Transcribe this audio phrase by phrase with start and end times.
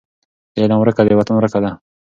[0.53, 1.71] د علم ورکه د وطن ورکه ده.